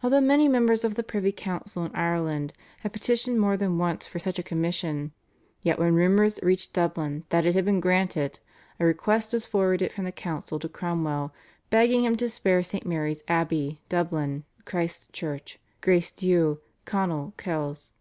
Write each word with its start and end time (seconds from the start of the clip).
Although 0.00 0.20
many 0.20 0.46
members 0.46 0.84
of 0.84 0.94
the 0.94 1.02
privy 1.02 1.32
council 1.32 1.84
in 1.84 1.92
Ireland 1.92 2.52
had 2.82 2.92
petitioned 2.92 3.40
more 3.40 3.56
than 3.56 3.78
once 3.78 4.06
for 4.06 4.20
such 4.20 4.38
a 4.38 4.44
commission, 4.44 5.10
yet 5.60 5.76
when 5.76 5.96
rumours 5.96 6.38
reached 6.40 6.72
Dublin 6.72 7.24
that 7.30 7.44
it 7.44 7.56
had 7.56 7.64
been 7.64 7.80
granted, 7.80 8.38
a 8.78 8.84
request 8.84 9.32
was 9.32 9.44
forwarded 9.44 9.90
from 9.90 10.04
the 10.04 10.12
council 10.12 10.60
to 10.60 10.68
Cromwell 10.68 11.34
begging 11.68 12.04
him 12.04 12.14
to 12.18 12.30
spare 12.30 12.62
St. 12.62 12.86
Mary's 12.86 13.24
Abbey 13.26 13.80
Dublin, 13.88 14.44
Christ's 14.64 15.08
Church, 15.08 15.58
Grace 15.80 16.12
Dieu, 16.12 16.60
Conall, 16.86 17.36
Kells 17.36 17.88
(Co. 17.88 17.92